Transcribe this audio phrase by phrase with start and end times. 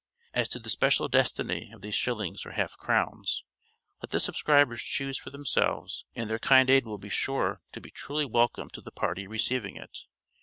[0.33, 3.43] As to the special destiny of these shillings or half crowns,
[4.01, 7.91] let the subscribers choose for themselves, and their kind aid will be sure to be
[7.91, 10.05] truly welcome to the party receiving it.